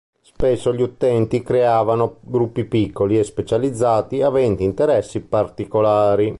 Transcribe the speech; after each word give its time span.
Spesso 0.19 0.73
gli 0.73 0.81
utenti 0.81 1.43
creavano 1.43 2.17
gruppi 2.21 2.65
piccoli 2.65 3.19
e 3.19 3.23
specializzati 3.23 4.23
aventi 4.23 4.63
interessi 4.63 5.19
particolari. 5.19 6.29